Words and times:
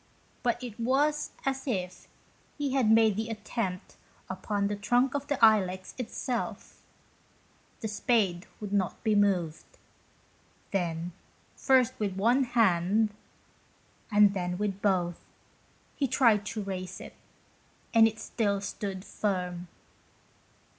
But 0.41 0.63
it 0.63 0.79
was 0.79 1.29
as 1.45 1.67
if 1.67 2.07
he 2.57 2.73
had 2.73 2.89
made 2.89 3.15
the 3.15 3.29
attempt 3.29 3.97
upon 4.31 4.65
the 4.65 4.75
trunk 4.75 5.13
of 5.13 5.27
the 5.27 5.37
Ilex 5.45 5.93
itself. 5.95 6.81
The 7.81 7.87
spade 7.87 8.47
would 8.59 8.73
not 8.73 9.03
be 9.03 9.13
moved. 9.13 9.77
Then, 10.71 11.11
first 11.55 11.99
with 11.99 12.15
one 12.15 12.45
hand, 12.45 13.13
and 14.11 14.33
then 14.33 14.57
with 14.57 14.81
both, 14.81 15.19
he 15.95 16.07
tried 16.07 16.47
to 16.47 16.63
raise 16.63 16.99
it, 16.99 17.13
and 17.93 18.09
still 18.17 18.57
it 18.57 18.63
stood 18.63 19.05
firm. 19.05 19.67